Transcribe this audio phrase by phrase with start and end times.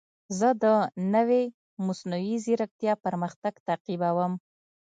[0.39, 0.65] زه د
[1.15, 1.43] نوې
[1.87, 4.33] مصنوعي ځیرکتیا پرمختګ تعقیبوم.